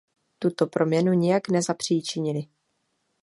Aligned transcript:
Tuto 0.39 0.67
proměnu 0.67 1.13
nijak 1.13 1.49
nezapříčinili. 1.49 2.43